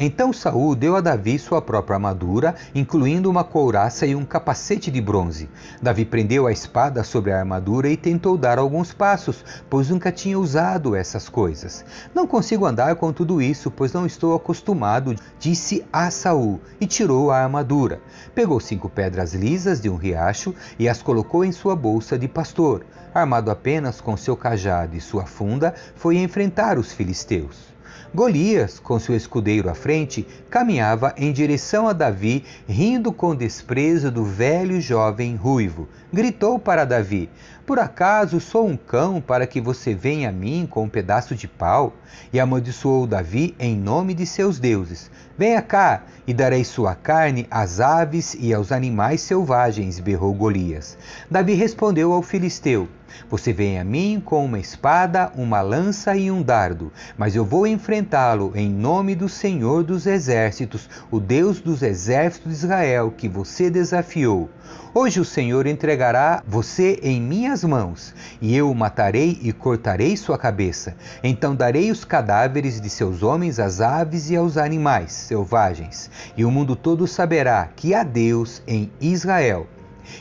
Então 0.01 0.32
Saul 0.32 0.75
deu 0.75 0.96
a 0.96 1.01
Davi 1.01 1.38
sua 1.38 1.62
própria 1.62 1.96
armadura, 1.96 2.56
incluindo 2.74 3.29
uma 3.29 3.44
couraça 3.44 4.06
e 4.06 4.15
um 4.15 4.24
capacete 4.24 4.89
de 4.89 5.01
bronze. 5.01 5.50
Davi 5.82 6.06
prendeu 6.06 6.48
a 6.48 6.53
espada 6.53 7.03
sobre 7.03 7.34
a 7.34 7.39
armadura 7.39 7.89
e 7.89 7.98
tentou 7.98 8.38
dar 8.38 8.58
alguns 8.58 8.94
passos, 8.94 9.44
pois 9.70 9.89
nunca 9.89 10.10
tinha 10.10 10.39
usado 10.39 10.96
essas 10.96 11.27
coisas. 11.27 11.84
Não 12.15 12.25
consigo 12.25 12.65
andar 12.65 12.96
com 12.96 13.12
tudo 13.12 13.41
isso, 13.41 13.70
pois 13.70 13.91
não 13.91 14.06
estou 14.06 14.34
acostumado, 14.34 15.13
disse 15.38 15.86
a 15.91 16.10
Saul, 16.10 16.62
e 16.79 16.88
tirou 16.88 17.29
a 17.29 17.44
armadura. 17.44 18.01
Pegou 18.34 18.62
cinco 18.62 18.88
pedras 18.88 19.34
lisas 19.34 19.82
de 19.82 19.89
um 19.89 19.98
riacho 19.98 20.56
e 20.79 20.88
as 20.88 21.01
colocou 21.01 21.44
em 21.44 21.51
sua 21.51 21.75
bolsa 21.75 22.18
de 22.18 22.29
pastor. 22.29 22.86
Armado 23.13 23.51
apenas 23.51 24.00
com 24.00 24.15
seu 24.15 24.38
cajado 24.38 24.96
e 24.96 25.01
sua 25.01 25.25
funda, 25.25 25.75
foi 25.94 26.20
enfrentar 26.20 26.79
os 26.79 26.94
filisteus. 26.94 27.77
Golias, 28.13 28.80
com 28.80 28.98
seu 28.98 29.16
escudeiro 29.16 29.70
à 29.70 29.75
frente, 29.75 30.25
caminhava 30.50 31.13
em 31.16 31.32
direção 31.32 31.88
a 31.88 31.94
Davi, 31.94 32.44
rindo 32.68 33.13
com 33.13 33.36
desprezo 33.36 34.10
do 34.10 34.24
velho 34.24 34.82
jovem 34.82 35.36
ruivo. 35.36 35.88
Gritou 36.12 36.58
para 36.58 36.86
Davi: 36.86 37.30
Por 37.69 37.77
acaso 37.77 38.39
sou 38.39 38.67
um 38.67 38.75
cão 38.75 39.21
para 39.21 39.45
que 39.45 39.61
você 39.61 39.93
venha 39.93 40.29
a 40.29 40.31
mim 40.31 40.67
com 40.67 40.85
um 40.85 40.89
pedaço 40.89 41.35
de 41.35 41.47
pau? 41.47 41.93
E 42.33 42.39
amaldiçoou 42.39 43.05
Davi 43.05 43.53
em 43.59 43.77
nome 43.77 44.15
de 44.15 44.25
seus 44.25 44.57
deuses. 44.57 45.11
Venha 45.38 45.61
cá, 45.61 46.01
e 46.25 46.33
darei 46.33 46.63
sua 46.63 46.95
carne 46.95 47.45
às 47.51 47.79
aves 47.79 48.35
e 48.39 48.51
aos 48.55 48.71
animais 48.71 49.21
selvagens, 49.21 49.99
berrou 49.99 50.33
Golias. 50.33 50.97
Davi 51.29 51.53
respondeu 51.53 52.11
ao 52.11 52.23
filisteu: 52.23 52.89
você 53.29 53.51
vem 53.51 53.79
a 53.79 53.83
mim 53.83 54.21
com 54.23 54.45
uma 54.45 54.59
espada, 54.59 55.31
uma 55.35 55.61
lança 55.61 56.15
e 56.15 56.31
um 56.31 56.41
dardo, 56.41 56.91
mas 57.17 57.35
eu 57.35 57.43
vou 57.43 57.65
enfrentá-lo 57.65 58.51
em 58.55 58.69
nome 58.69 59.15
do 59.15 59.27
Senhor 59.27 59.83
dos 59.83 60.05
Exércitos, 60.05 60.89
o 61.11 61.19
Deus 61.19 61.59
dos 61.59 61.81
exércitos 61.81 62.51
de 62.51 62.57
Israel, 62.65 63.13
que 63.15 63.27
você 63.27 63.69
desafiou. 63.69 64.49
Hoje 64.91 65.19
o 65.19 65.25
Senhor 65.25 65.67
entregará 65.67 66.41
você 66.48 67.00
em 67.03 67.22
minhas 67.22 67.63
mãos, 67.63 68.15
e 68.41 68.55
eu 68.55 68.72
o 68.72 68.75
matarei 68.75 69.38
e 69.39 69.53
cortarei 69.53 70.17
sua 70.17 70.36
cabeça. 70.36 70.96
Então 71.24 71.55
darei 71.55 71.91
os 71.91 72.03
cadáveres 72.03 72.81
de 72.81 72.89
seus 72.89 73.22
homens 73.22 73.60
às 73.60 73.81
aves 73.81 74.31
e 74.31 74.36
aos 74.36 74.58
animais 74.58 75.12
selvagens, 75.12 76.10
e 76.36 76.43
o 76.43 76.50
mundo 76.50 76.75
todo 76.75 77.05
saberá 77.05 77.69
que 77.75 77.93
há 77.93 78.01
Deus 78.01 78.63
em 78.67 78.91
Israel. 79.00 79.67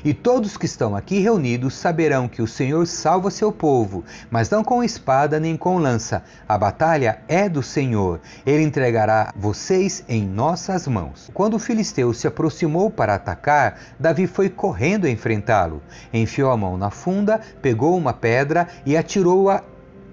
E 0.04 0.12
todos 0.14 0.56
que 0.56 0.66
estão 0.66 0.94
aqui 0.94 1.20
reunidos 1.20 1.74
saberão 1.74 2.28
que 2.28 2.42
o 2.42 2.46
Senhor 2.46 2.86
salva 2.86 3.30
seu 3.30 3.50
povo, 3.50 4.04
mas 4.30 4.50
não 4.50 4.62
com 4.62 4.82
espada 4.82 5.40
nem 5.40 5.56
com 5.56 5.78
lança. 5.78 6.22
A 6.48 6.56
batalha 6.56 7.20
é 7.28 7.48
do 7.48 7.62
Senhor. 7.62 8.20
Ele 8.46 8.62
entregará 8.62 9.32
vocês 9.36 10.04
em 10.08 10.24
nossas 10.24 10.86
mãos. 10.86 11.30
Quando 11.32 11.54
o 11.54 11.58
filisteu 11.58 12.12
se 12.12 12.26
aproximou 12.26 12.90
para 12.90 13.14
atacar, 13.14 13.78
Davi 13.98 14.26
foi 14.26 14.48
correndo 14.48 15.08
enfrentá-lo. 15.08 15.82
Enfiou 16.12 16.50
a 16.50 16.56
mão 16.56 16.76
na 16.76 16.90
funda, 16.90 17.40
pegou 17.60 17.96
uma 17.96 18.12
pedra 18.12 18.68
e 18.84 18.96
atirou-a 18.96 19.62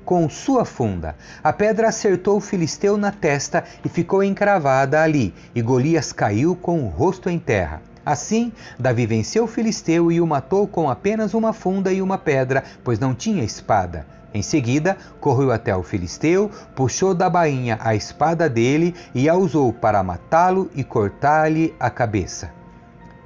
com 0.06 0.30
sua 0.30 0.64
funda. 0.64 1.16
A 1.44 1.52
pedra 1.52 1.90
acertou 1.90 2.38
o 2.38 2.42
filisteu 2.42 2.96
na 2.96 3.12
testa 3.12 3.64
e 3.84 3.90
ficou 3.90 4.24
encravada 4.24 5.02
ali, 5.02 5.34
e 5.54 5.62
Golias 5.62 6.14
caiu 6.14 6.56
com 6.56 6.84
o 6.84 6.88
rosto 6.88 7.30
em 7.30 7.40
terra. 7.40 7.82
Assim, 8.06 8.52
Davi 8.78 9.08
venceu 9.08 9.46
o 9.46 9.48
filisteu 9.48 10.12
e 10.12 10.22
o 10.22 10.28
matou 10.28 10.68
com 10.68 10.90
apenas 10.90 11.34
uma 11.34 11.52
funda 11.52 11.92
e 11.92 12.04
uma 12.04 12.20
pedra, 12.20 12.64
pois 12.84 13.00
não 13.00 13.16
tinha 13.16 13.44
espada. 13.44 14.06
Em 14.32 14.44
seguida, 14.44 14.96
correu 15.20 15.52
até 15.52 15.76
o 15.76 15.82
filisteu, 15.82 16.52
puxou 16.76 17.16
da 17.16 17.30
bainha 17.30 17.80
a 17.82 17.96
espada 17.96 18.48
dele 18.48 18.94
e 19.16 19.28
a 19.28 19.34
usou 19.34 19.74
para 19.74 20.04
matá-lo 20.04 20.70
e 20.76 20.84
cortar-lhe 20.84 21.74
a 21.80 21.90
cabeça. 21.90 22.52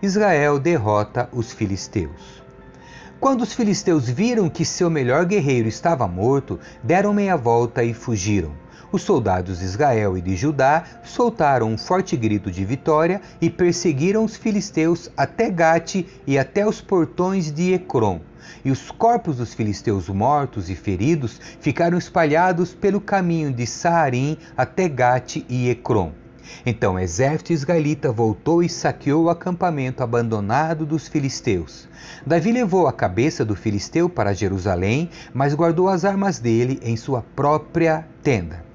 Israel 0.02 0.58
derrota 0.60 1.28
os 1.34 1.52
filisteus. 1.52 2.42
Quando 3.20 3.42
os 3.42 3.54
filisteus 3.54 4.08
viram 4.08 4.50
que 4.50 4.64
seu 4.64 4.90
melhor 4.90 5.26
guerreiro 5.26 5.68
estava 5.68 6.08
morto, 6.08 6.58
deram 6.82 7.14
meia 7.14 7.36
volta 7.36 7.84
e 7.84 7.94
fugiram 7.94 8.54
os 8.92 9.02
soldados 9.02 9.60
de 9.60 9.66
Israel 9.66 10.18
e 10.18 10.22
de 10.22 10.36
Judá 10.36 10.84
soltaram 11.04 11.72
um 11.72 11.78
forte 11.78 12.18
grito 12.18 12.52
de 12.52 12.66
vitória 12.66 13.22
e 13.40 13.50
perseguiram 13.50 14.24
os 14.24 14.36
filisteus 14.36 15.10
até 15.16 15.50
Gate 15.50 16.06
e 16.26 16.38
até 16.38 16.66
os 16.66 16.82
portões 16.82 17.52
de 17.52 17.74
Ecrom. 17.74 18.22
E 18.64 18.72
os 18.72 18.90
corpos 18.90 19.38
dos 19.38 19.54
filisteus 19.54 20.10
mortos 20.10 20.70
e 20.70 20.76
feridos 20.76 21.40
ficaram 21.60 21.98
espalhados 21.98 22.74
pelo 22.74 23.00
caminho 23.00 23.54
de 23.54 23.66
Saarim 23.68 24.38
até 24.58 24.90
Gate 24.90 25.46
e 25.48 25.70
Ecrom. 25.70 26.12
Então 26.66 26.96
o 26.96 27.00
exército 27.00 27.54
israelita 27.54 28.12
voltou 28.12 28.64
e 28.64 28.70
saqueou 28.70 29.26
o 29.26 29.30
acampamento 29.30 30.04
abandonado 30.04 30.86
dos 30.86 31.08
filisteus. 31.08 31.88
Davi 32.26 32.52
levou 32.52 32.88
a 32.88 32.94
cabeça 32.94 33.46
do 33.46 33.56
filisteu 33.56 34.10
para 34.10 34.34
Jerusalém, 34.34 35.10
mas 35.34 35.54
guardou 35.54 35.88
as 35.88 36.04
armas 36.04 36.40
dele 36.40 36.80
em 36.82 36.98
sua 36.98 37.22
própria 37.22 38.08
tenda. 38.24 38.69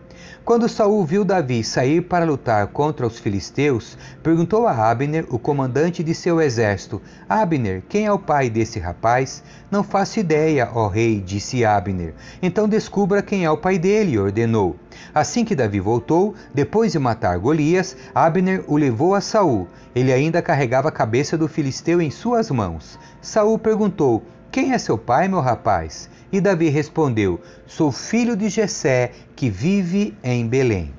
Quando 0.44 0.68
Saul 0.68 1.06
viu 1.06 1.24
Davi 1.24 1.64
sair 1.64 2.02
para 2.02 2.26
lutar 2.26 2.66
contra 2.66 3.06
os 3.06 3.18
filisteus, 3.18 3.96
perguntou 4.22 4.66
a 4.66 4.90
Abner, 4.90 5.24
o 5.30 5.38
comandante 5.38 6.04
de 6.04 6.14
seu 6.14 6.38
exército: 6.38 7.00
Abner, 7.26 7.82
quem 7.88 8.04
é 8.04 8.12
o 8.12 8.18
pai 8.18 8.50
desse 8.50 8.78
rapaz? 8.78 9.42
Não 9.70 9.82
faço 9.82 10.20
ideia, 10.20 10.68
ó 10.74 10.86
rei, 10.86 11.18
disse 11.18 11.64
Abner. 11.64 12.12
Então 12.42 12.68
descubra 12.68 13.22
quem 13.22 13.46
é 13.46 13.50
o 13.50 13.56
pai 13.56 13.78
dele, 13.78 14.18
ordenou. 14.18 14.76
Assim 15.14 15.46
que 15.46 15.56
Davi 15.56 15.80
voltou, 15.80 16.34
depois 16.52 16.92
de 16.92 16.98
matar 16.98 17.38
Golias, 17.38 17.96
Abner 18.14 18.64
o 18.66 18.76
levou 18.76 19.14
a 19.14 19.22
Saul. 19.22 19.66
Ele 19.94 20.12
ainda 20.12 20.42
carregava 20.42 20.90
a 20.90 20.92
cabeça 20.92 21.38
do 21.38 21.48
filisteu 21.48 22.02
em 22.02 22.10
suas 22.10 22.50
mãos. 22.50 22.98
Saul 23.22 23.58
perguntou: 23.58 24.22
Quem 24.54 24.72
é 24.72 24.78
seu 24.78 24.96
pai, 24.96 25.26
meu 25.26 25.40
rapaz? 25.40 26.08
E 26.30 26.40
Davi 26.40 26.68
respondeu: 26.68 27.40
Sou 27.66 27.90
filho 27.90 28.36
de 28.36 28.48
Jessé, 28.48 29.10
que 29.34 29.50
vive 29.50 30.16
em 30.22 30.46
Belém. 30.46 30.94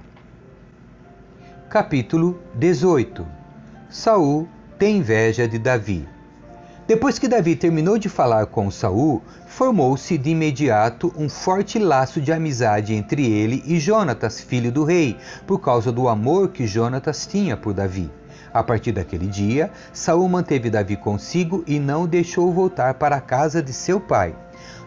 Capítulo 1.69 2.37
18 2.53 3.25
Saul 3.89 4.45
tem 4.77 4.97
inveja 4.97 5.47
de 5.47 5.57
Davi. 5.57 6.05
Depois 6.85 7.17
que 7.17 7.29
Davi 7.29 7.55
terminou 7.55 7.97
de 7.97 8.09
falar 8.09 8.47
com 8.47 8.69
Saul, 8.69 9.21
formou-se 9.47 10.17
de 10.17 10.31
imediato 10.31 11.13
um 11.17 11.29
forte 11.29 11.79
laço 11.79 12.19
de 12.19 12.33
amizade 12.33 12.93
entre 12.93 13.25
ele 13.25 13.63
e 13.65 13.79
Jonatas, 13.79 14.41
filho 14.41 14.69
do 14.69 14.83
rei, 14.83 15.15
por 15.47 15.61
causa 15.61 15.93
do 15.93 16.09
amor 16.09 16.49
que 16.49 16.67
Jonatas 16.67 17.25
tinha 17.25 17.55
por 17.55 17.73
Davi. 17.73 18.11
A 18.55 18.63
partir 18.63 18.93
daquele 18.93 19.27
dia, 19.27 19.69
Saul 19.91 20.29
manteve 20.29 20.69
Davi 20.69 20.95
consigo 20.95 21.61
e 21.67 21.77
não 21.77 22.03
o 22.03 22.07
deixou 22.07 22.53
voltar 22.53 22.93
para 22.93 23.17
a 23.17 23.19
casa 23.19 23.61
de 23.61 23.73
seu 23.73 23.99
pai. 23.99 24.33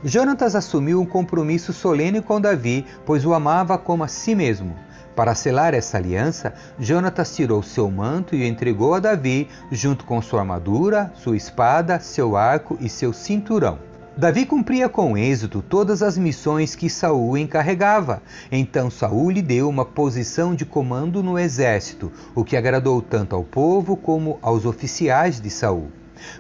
Jonatas 0.02 0.54
assumiu 0.54 0.98
um 0.98 1.04
compromisso 1.04 1.70
solene 1.70 2.22
com 2.22 2.40
Davi, 2.40 2.87
pois 3.04 3.26
o 3.26 3.34
amava 3.34 3.76
como 3.76 4.02
a 4.02 4.08
si 4.08 4.34
mesmo. 4.34 4.75
Para 5.14 5.34
selar 5.34 5.75
essa 5.75 5.98
aliança, 5.98 6.54
Jonatas 6.78 7.37
tirou 7.37 7.62
seu 7.62 7.90
manto 7.90 8.34
e 8.34 8.40
o 8.40 8.46
entregou 8.46 8.94
a 8.94 9.00
Davi, 9.00 9.50
junto 9.70 10.06
com 10.06 10.22
sua 10.22 10.40
armadura, 10.40 11.12
sua 11.14 11.37
espada, 11.37 12.00
seu 12.00 12.38
arco 12.38 12.78
e 12.80 12.88
seu 12.88 13.12
cinturão. 13.12 13.88
Davi 14.18 14.44
cumpria 14.44 14.88
com 14.88 15.16
êxito 15.16 15.62
todas 15.62 16.02
as 16.02 16.18
missões 16.18 16.75
que 16.75 16.90
Saul 16.90 17.38
encarregava. 17.38 18.20
Então 18.50 18.90
Saul 18.90 19.30
lhe 19.30 19.40
deu 19.40 19.68
uma 19.68 19.84
posição 19.84 20.56
de 20.56 20.64
comando 20.64 21.22
no 21.22 21.38
exército, 21.38 22.10
o 22.34 22.42
que 22.42 22.56
agradou 22.56 23.00
tanto 23.00 23.37
ao 23.37 23.44
povo 23.44 23.96
como 23.96 24.37
aos 24.42 24.64
oficiais 24.64 25.40
de 25.40 25.48
Saul. 25.48 25.92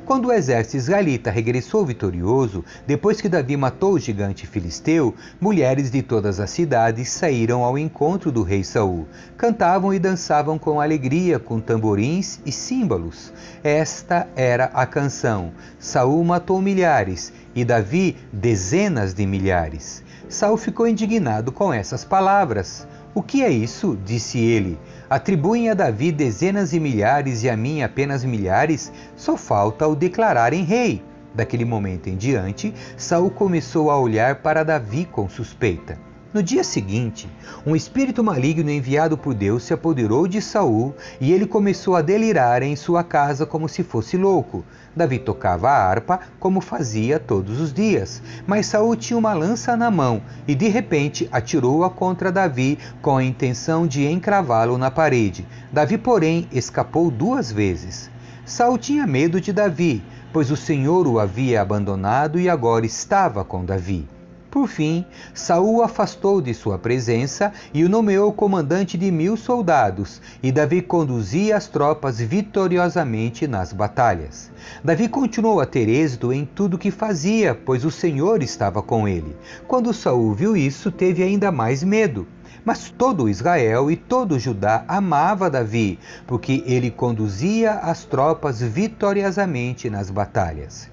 Quando 0.04 0.26
o 0.26 0.32
exército 0.32 0.76
israelita 0.76 1.30
regressou 1.30 1.84
vitorioso, 1.84 2.64
depois 2.86 3.20
que 3.20 3.28
Davi 3.28 3.56
matou 3.56 3.92
o 3.92 3.98
gigante 3.98 4.46
filisteu, 4.46 5.14
mulheres 5.40 5.90
de 5.90 6.02
todas 6.02 6.40
as 6.40 6.50
cidades 6.50 7.08
saíram 7.08 7.64
ao 7.64 7.78
encontro 7.78 8.30
do 8.32 8.42
rei 8.42 8.64
Saul. 8.64 9.06
Cantavam 9.36 9.92
e 9.92 9.98
dançavam 9.98 10.58
com 10.58 10.80
alegria, 10.80 11.38
com 11.38 11.60
tamborins 11.60 12.40
e 12.44 12.52
símbolos. 12.52 13.32
Esta 13.62 14.28
era 14.34 14.66
a 14.66 14.86
canção: 14.86 15.52
Saul 15.78 16.24
matou 16.24 16.60
milhares 16.60 17.32
e 17.54 17.64
Davi 17.64 18.16
dezenas 18.32 19.14
de 19.14 19.26
milhares. 19.26 20.02
Saul 20.28 20.56
ficou 20.56 20.86
indignado 20.86 21.50
com 21.50 21.72
essas 21.72 22.04
palavras. 22.04 22.86
O 23.14 23.22
que 23.22 23.42
é 23.42 23.50
isso? 23.50 23.98
disse 24.04 24.38
ele. 24.38 24.78
Atribuem 25.10 25.70
a 25.70 25.74
Davi 25.74 26.12
dezenas 26.12 26.70
de 26.70 26.78
milhares 26.78 27.42
e 27.42 27.48
a 27.48 27.56
mim 27.56 27.82
apenas 27.82 28.24
milhares, 28.24 28.92
só 29.16 29.36
falta 29.36 29.86
o 29.86 29.96
declararem 29.96 30.64
rei. 30.64 31.02
Daquele 31.34 31.64
momento 31.64 32.08
em 32.08 32.16
diante, 32.16 32.74
Saul 32.96 33.30
começou 33.30 33.90
a 33.90 33.98
olhar 33.98 34.36
para 34.42 34.64
Davi 34.64 35.06
com 35.06 35.28
suspeita. 35.28 36.07
No 36.30 36.42
dia 36.42 36.62
seguinte, 36.62 37.26
um 37.66 37.74
espírito 37.74 38.22
maligno 38.22 38.70
enviado 38.70 39.16
por 39.16 39.32
Deus 39.32 39.62
se 39.62 39.72
apoderou 39.72 40.28
de 40.28 40.42
Saul 40.42 40.94
e 41.18 41.32
ele 41.32 41.46
começou 41.46 41.96
a 41.96 42.02
delirar 42.02 42.62
em 42.62 42.76
sua 42.76 43.02
casa 43.02 43.46
como 43.46 43.66
se 43.66 43.82
fosse 43.82 44.14
louco. 44.18 44.62
Davi 44.94 45.18
tocava 45.18 45.70
a 45.70 45.88
harpa 45.88 46.20
como 46.38 46.60
fazia 46.60 47.18
todos 47.18 47.58
os 47.58 47.72
dias, 47.72 48.22
mas 48.46 48.66
Saul 48.66 48.94
tinha 48.94 49.18
uma 49.18 49.32
lança 49.32 49.74
na 49.74 49.90
mão 49.90 50.20
e 50.46 50.54
de 50.54 50.68
repente 50.68 51.26
atirou-a 51.32 51.88
contra 51.88 52.30
Davi 52.30 52.78
com 53.00 53.16
a 53.16 53.24
intenção 53.24 53.86
de 53.86 54.06
encravá-lo 54.06 54.76
na 54.76 54.90
parede. 54.90 55.46
Davi, 55.72 55.96
porém, 55.96 56.46
escapou 56.52 57.10
duas 57.10 57.50
vezes. 57.50 58.10
Saul 58.44 58.76
tinha 58.76 59.06
medo 59.06 59.40
de 59.40 59.50
Davi, 59.50 60.04
pois 60.30 60.50
o 60.50 60.56
Senhor 60.58 61.06
o 61.06 61.18
havia 61.18 61.62
abandonado 61.62 62.38
e 62.38 62.50
agora 62.50 62.84
estava 62.84 63.42
com 63.42 63.64
Davi. 63.64 64.17
Por 64.50 64.66
fim, 64.66 65.04
Saul 65.34 65.82
afastou 65.82 66.40
de 66.40 66.54
sua 66.54 66.78
presença 66.78 67.52
e 67.74 67.84
o 67.84 67.88
nomeou 67.88 68.32
comandante 68.32 68.96
de 68.96 69.10
mil 69.10 69.36
soldados, 69.36 70.22
e 70.42 70.50
Davi 70.50 70.80
conduzia 70.80 71.54
as 71.54 71.66
tropas 71.66 72.18
vitoriosamente 72.18 73.46
nas 73.46 73.74
batalhas. 73.74 74.50
Davi 74.82 75.06
continuou 75.06 75.60
a 75.60 75.66
ter 75.66 75.86
êxito 75.86 76.32
em 76.32 76.46
tudo 76.46 76.78
que 76.78 76.90
fazia, 76.90 77.54
pois 77.54 77.84
o 77.84 77.90
Senhor 77.90 78.42
estava 78.42 78.82
com 78.82 79.06
ele. 79.06 79.36
Quando 79.66 79.92
Saul 79.92 80.32
viu 80.32 80.56
isso, 80.56 80.90
teve 80.90 81.22
ainda 81.22 81.52
mais 81.52 81.84
medo. 81.84 82.26
Mas 82.64 82.90
todo 82.90 83.28
Israel 83.28 83.90
e 83.90 83.96
todo 83.96 84.38
Judá 84.38 84.82
amava 84.88 85.50
Davi, 85.50 85.98
porque 86.26 86.62
ele 86.66 86.90
conduzia 86.90 87.72
as 87.74 88.04
tropas 88.04 88.62
vitoriosamente 88.62 89.90
nas 89.90 90.10
batalhas. 90.10 90.90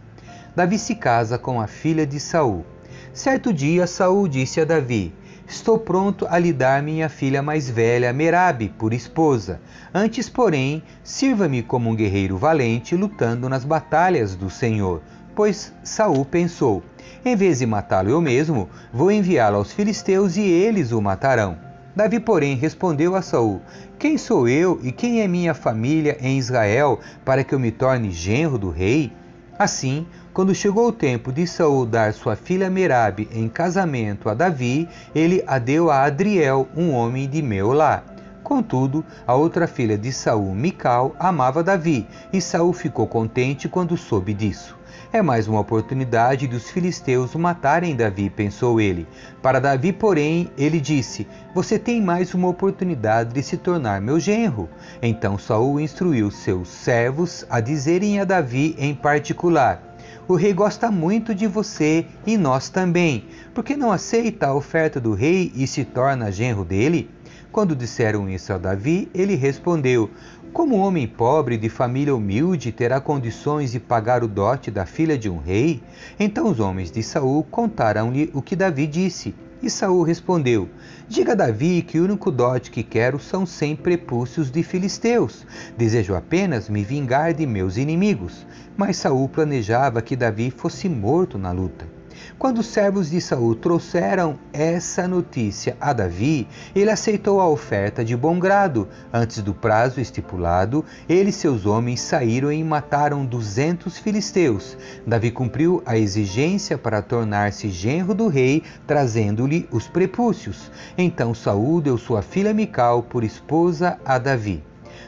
Davi 0.54 0.78
se 0.78 0.96
casa 0.96 1.38
com 1.38 1.60
a 1.60 1.68
filha 1.68 2.06
de 2.06 2.20
Saul. 2.20 2.66
Certo 3.16 3.54
dia, 3.54 3.88
Saul 3.88 4.28
disse 4.28 4.60
a 4.60 4.66
Davi: 4.66 5.14
Estou 5.48 5.80
pronto 5.80 6.28
a 6.30 6.38
lhe 6.38 6.52
dar 6.52 6.84
minha 6.84 7.08
filha 7.08 7.42
mais 7.42 7.70
velha, 7.70 8.12
Merabe, 8.12 8.68
por 8.78 8.92
esposa. 8.92 9.62
Antes, 9.94 10.28
porém, 10.28 10.84
sirva-me 11.02 11.64
como 11.64 11.90
um 11.90 11.96
guerreiro 11.96 12.38
valente, 12.38 12.94
lutando 12.94 13.48
nas 13.48 13.64
batalhas 13.64 14.36
do 14.36 14.50
Senhor. 14.50 15.02
Pois 15.34 15.74
Saul 15.82 16.26
pensou: 16.26 16.84
Em 17.24 17.38
vez 17.38 17.60
de 17.60 17.66
matá-lo 17.66 18.10
eu 18.10 18.20
mesmo, 18.20 18.68
vou 18.92 19.10
enviá-lo 19.10 19.56
aos 19.56 19.72
filisteus 19.72 20.36
e 20.36 20.42
eles 20.42 20.92
o 20.92 21.02
matarão. 21.02 21.58
Davi, 21.96 22.20
porém, 22.20 22.58
respondeu 22.58 23.16
a 23.16 23.22
Saul: 23.22 23.62
Quem 23.98 24.18
sou 24.18 24.46
eu 24.46 24.78
e 24.84 24.92
quem 24.92 25.22
é 25.22 25.28
minha 25.28 25.54
família 25.54 26.18
em 26.20 26.38
Israel 26.38 27.00
para 27.24 27.46
que 27.46 27.56
eu 27.56 27.60
me 27.60 27.72
torne 27.72 28.12
genro 28.12 28.58
do 28.58 28.70
rei? 28.70 29.14
Assim, 29.58 30.06
quando 30.34 30.54
chegou 30.54 30.90
o 30.90 30.92
tempo 30.92 31.32
de 31.32 31.48
Saul 31.48 31.86
dar 31.86 32.14
sua 32.14 32.36
filha 32.36 32.70
Merabe 32.70 33.30
em 33.32 33.48
casamento 33.48 34.30
a 34.30 34.34
Davi, 34.34 34.88
ele 35.14 35.42
a 35.48 35.58
deu 35.58 35.90
a 35.90 36.04
Adriel, 36.04 36.68
um 36.76 36.92
homem 36.92 37.30
de 37.30 37.42
Meolá. 37.42 38.15
Contudo, 38.46 39.04
a 39.26 39.34
outra 39.34 39.66
filha 39.66 39.98
de 39.98 40.14
Saul, 40.14 40.54
Mical, 40.54 41.16
amava 41.18 41.64
Davi, 41.64 42.08
e 42.32 42.40
Saul 42.40 42.74
ficou 42.74 43.08
contente 43.08 43.68
quando 43.68 43.98
soube 43.98 44.36
disso. 44.36 44.78
É 45.12 45.20
mais 45.20 45.48
uma 45.48 45.62
oportunidade 45.62 46.48
dos 46.48 46.70
filisteus 46.70 47.34
matarem 47.34 47.96
Davi, 47.96 48.30
pensou 48.30 48.80
ele. 48.80 49.08
Para 49.42 49.60
Davi, 49.60 49.92
porém, 49.92 50.52
ele 50.56 50.80
disse: 50.80 51.26
Você 51.56 51.80
tem 51.80 52.00
mais 52.00 52.36
uma 52.36 52.48
oportunidade 52.48 53.34
de 53.34 53.42
se 53.42 53.58
tornar 53.58 54.00
meu 54.00 54.20
genro. 54.20 54.70
Então 55.02 55.40
Saul 55.40 55.80
instruiu 55.80 56.30
seus 56.30 56.68
servos 56.68 57.48
a 57.50 57.60
dizerem 57.60 58.20
a 58.20 58.26
Davi 58.26 58.76
em 58.78 58.94
particular: 58.94 59.82
o 60.28 60.36
rei 60.36 60.54
gosta 60.54 60.92
muito 60.92 61.34
de 61.34 61.48
você 61.48 62.06
e 62.28 62.38
nós 62.38 62.70
também. 62.70 63.26
Por 63.56 63.64
que 63.64 63.76
não 63.76 63.92
aceita 63.92 64.48
a 64.48 64.54
oferta 64.54 65.00
do 65.00 65.16
rei 65.16 65.52
e 65.56 65.66
se 65.66 65.84
torna 65.84 66.32
genro 66.32 66.64
dele? 66.64 67.15
Quando 67.56 67.74
disseram 67.74 68.30
isso 68.30 68.52
a 68.52 68.58
Davi, 68.58 69.08
ele 69.14 69.34
respondeu: 69.34 70.10
Como 70.52 70.76
homem 70.76 71.08
pobre 71.08 71.56
de 71.58 71.70
família 71.70 72.14
humilde 72.14 72.70
terá 72.70 73.00
condições 73.00 73.72
de 73.72 73.80
pagar 73.80 74.26
o 74.26 74.28
dote 74.28 74.70
da 74.70 74.86
filha 74.86 75.18
de 75.18 75.30
um 75.30 75.38
rei? 75.38 75.82
Então 76.20 76.50
os 76.52 76.60
homens 76.60 76.92
de 76.92 77.02
Saul 77.02 77.46
contaram-lhe 77.46 78.30
o 78.34 78.42
que 78.42 78.58
Davi 78.58 78.86
disse. 78.86 79.34
E 79.64 79.70
Saul 79.70 80.04
respondeu: 80.04 80.68
Diga 81.08 81.32
a 81.32 81.36
Davi 81.36 81.82
que 81.82 81.98
o 81.98 82.04
único 82.04 82.30
dote 82.30 82.70
que 82.70 82.84
quero 82.84 83.20
são 83.20 83.46
cem 83.46 83.74
prepúcios 83.74 84.52
de 84.52 84.62
filisteus. 84.62 85.48
Desejo 85.78 86.14
apenas 86.14 86.68
me 86.68 86.84
vingar 86.84 87.34
de 87.34 87.46
meus 87.46 87.78
inimigos. 87.78 88.46
Mas 88.76 88.98
Saul 88.98 89.30
planejava 89.30 90.02
que 90.02 90.18
Davi 90.18 90.52
fosse 90.52 90.90
morto 90.90 91.38
na 91.38 91.54
luta. 91.54 91.88
Quando 92.38 92.60
os 92.60 92.68
servos 92.68 93.10
de 93.10 93.22
Saul 93.22 93.56
trouxeram 93.56 94.38
essa 94.52 95.08
notícia 95.08 95.78
a 95.80 95.94
Davi, 95.94 96.48
ele 96.76 96.90
aceitou 96.90 97.40
a 97.40 97.48
oferta 97.48 98.04
de 98.04 98.16
bom 98.16 98.40
grado. 98.40 98.88
Antes 99.14 99.42
do 99.42 99.54
prazo 99.54 100.02
estipulado, 100.02 100.84
ele 101.08 101.30
e 101.30 101.34
seus 101.34 101.66
homens 101.66 102.02
saíram 102.02 102.52
e 102.52 102.64
mataram 102.64 103.26
duzentos 103.26 103.98
filisteus. 103.98 104.78
Davi 105.06 105.32
cumpriu 105.32 105.82
a 105.86 105.98
exigência 105.98 106.78
para 106.78 107.02
tornar-se 107.02 107.70
genro 107.70 108.14
do 108.14 108.28
rei, 108.28 108.64
trazendo-lhe 108.86 109.68
os 109.72 109.88
prepúcios. 109.88 110.72
Então 110.98 111.34
Saul 111.34 111.82
deu 111.82 111.98
sua 111.98 112.22
filha 112.22 112.54
Mical 112.54 113.04
por 113.04 113.24
esposa 113.24 114.00
a 114.06 114.18
Davi. 114.18 114.64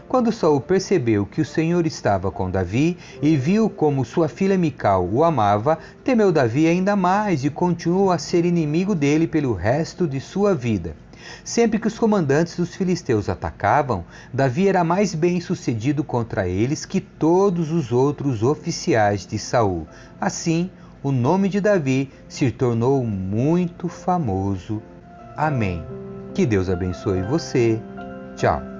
Quando 0.08 0.32
Saul 0.32 0.62
percebeu 0.62 1.26
que 1.26 1.41
o 1.41 1.46
Senhor 1.46 1.86
estava 1.86 2.32
com 2.32 2.50
Davi 2.50 2.98
e 3.22 3.36
viu 3.36 3.70
como 3.70 4.06
sua 4.06 4.30
filha 4.30 4.58
Mical 4.58 5.06
o 5.06 5.22
amava, 5.22 5.78
temeu 6.02 6.32
Davi 6.32 6.65
ainda 6.65 6.96
mais 6.96 7.43
e 7.43 7.50
continuou 7.50 8.10
a 8.10 8.17
ser 8.17 8.46
inimigo 8.46 8.96
dele 8.96 9.28
pelo 9.28 9.54
resto 9.54 10.08
de 10.08 10.22
sua 10.22 10.56
vida. 10.56 10.96
Sempre 11.43 11.78
que 11.78 11.88
os 11.88 12.00
comandantes 12.00 12.56
dos 12.56 12.74
filisteus 12.74 13.28
atacavam, 13.28 14.06
Davi 14.34 14.70
era 14.70 14.82
mais 14.82 15.13
bem 15.13 15.41
sucedido 15.41 16.06
contra 16.06 16.48
eles 16.48 16.86
que 16.86 17.02
todos 17.02 17.70
os 17.70 17.91
outros 17.91 18.43
oficiais 18.43 19.26
de 19.26 19.38
Saul. 19.38 19.86
Assim, 20.22 20.70
o 21.04 21.12
nome 21.12 21.50
de 21.50 21.60
Davi 21.60 22.10
se 22.30 22.50
tornou 22.50 23.04
muito 23.04 23.89
famoso. 23.89 24.82
Amém. 25.36 25.84
Que 26.34 26.46
Deus 26.46 26.70
abençoe 26.70 27.22
você. 27.24 27.82
Tchau. 28.38 28.77